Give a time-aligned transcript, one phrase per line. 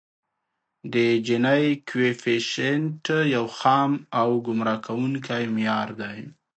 [0.93, 0.95] د
[1.27, 3.03] جیني کویفیشینټ
[3.35, 6.19] یو خام او ګمراه کوونکی معیار دی